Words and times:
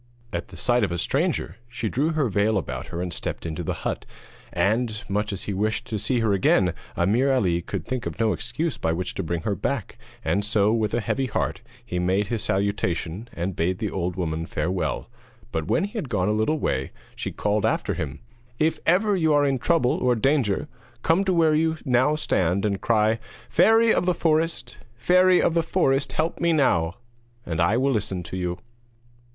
At 0.33 0.47
the 0.47 0.57
sight 0.57 0.83
of 0.83 0.91
a 0.91 0.97
stranger 0.97 1.57
she 1.69 1.87
drew 1.87 2.13
her 2.13 2.27
veil 2.27 2.57
about 2.57 2.87
her 2.87 3.03
and 3.03 3.13
stepped 3.13 3.45
into 3.45 3.61
the 3.61 3.83
hut, 3.85 4.03
and 4.51 5.03
much 5.07 5.31
as 5.31 5.43
he 5.43 5.53
wished 5.53 5.85
to 5.85 5.99
see 5.99 6.21
her 6.21 6.33
again 6.33 6.73
Ameer 6.97 7.31
Ali 7.31 7.61
could 7.61 7.85
think 7.85 8.07
of 8.07 8.19
no 8.19 8.33
excuse 8.33 8.79
by 8.79 8.93
which 8.93 9.13
to 9.13 9.21
bring 9.21 9.41
her 9.43 9.53
back, 9.53 9.99
and 10.25 10.43
so, 10.43 10.73
with 10.73 10.95
a 10.95 11.01
heavy 11.01 11.27
heart, 11.27 11.61
he 11.85 11.99
made 11.99 12.25
his 12.29 12.43
salutation, 12.43 13.29
and 13.33 13.55
bade 13.55 13.77
the 13.77 13.91
old 13.91 14.15
woman 14.15 14.47
farewell. 14.47 15.07
But 15.51 15.67
when 15.67 15.83
he 15.83 15.91
had 15.95 16.09
gone 16.09 16.29
a 16.29 16.33
little 16.33 16.57
way 16.57 16.89
she 17.15 17.31
called 17.31 17.63
after 17.63 17.93
him: 17.93 18.21
'If 18.57 18.79
ever 18.87 19.15
you 19.15 19.33
are 19.33 19.45
in 19.45 19.59
trouble 19.59 19.91
or 19.91 20.15
danger, 20.15 20.67
come 21.03 21.23
to 21.25 21.33
where 21.35 21.53
you 21.53 21.77
now 21.85 22.15
stand 22.15 22.65
and 22.65 22.81
cry: 22.81 23.19
"Fairy 23.49 23.93
of 23.93 24.07
the 24.07 24.15
Forest! 24.15 24.79
Fairy 24.95 25.39
of 25.39 25.53
the 25.53 25.61
forest, 25.61 26.13
help 26.13 26.39
me 26.39 26.53
now!" 26.53 26.95
And 27.45 27.61
I 27.61 27.77
will 27.77 27.91
listen 27.91 28.23
to 28.23 28.35
you.' 28.35 28.57